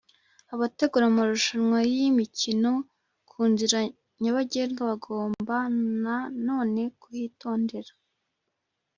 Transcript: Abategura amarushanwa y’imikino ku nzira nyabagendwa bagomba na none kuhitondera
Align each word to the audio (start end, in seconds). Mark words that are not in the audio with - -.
Abategura 0.53 1.03
amarushanwa 1.07 1.79
y’imikino 1.93 2.71
ku 3.29 3.39
nzira 3.51 3.77
nyabagendwa 4.21 4.81
bagomba 4.91 5.55
na 6.03 6.17
none 6.47 6.81
kuhitondera 7.01 7.91